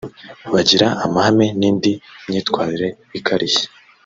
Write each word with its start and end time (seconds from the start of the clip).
bagira 0.53 0.87
amahane 1.05 1.47
n’indi 1.59 1.91
myitwarire 2.27 2.87
ikarishye 3.19 3.67